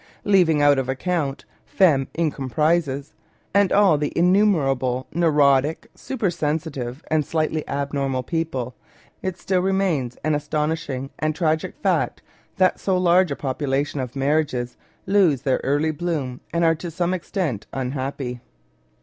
Leaving 0.23 0.63
out 0.63 0.79
of 0.79 0.89
account" 0.89 1.45
femmes 1.77 2.07
incomprises" 2.15 2.85
The 2.85 3.03
Broken 3.03 3.03
Joy 3.03 3.49
9 3.53 3.61
and 3.61 3.71
all 3.71 3.97
the 3.99 4.13
innumerable 4.17 5.07
neurotic, 5.13 5.91
super 5.93 6.31
sensitive, 6.31 7.03
and 7.11 7.23
slightly 7.23 7.63
abnormal 7.69 8.23
people, 8.23 8.73
it 9.21 9.37
still 9.37 9.59
remains 9.61 10.15
an 10.23 10.33
astonish 10.33 10.89
ing 10.89 11.11
and 11.19 11.35
tragic 11.35 11.75
fact 11.75 12.23
that 12.57 12.79
so 12.79 12.97
large 12.97 13.29
a 13.29 13.35
proportion 13.35 13.99
of 13.99 14.15
marriages 14.15 14.75
lose 15.05 15.43
their 15.43 15.61
early 15.63 15.91
bloom 15.91 16.41
and 16.51 16.63
are 16.63 16.73
to 16.73 16.89
some 16.89 17.13
extent 17.13 17.67
unhappy. 17.71 18.41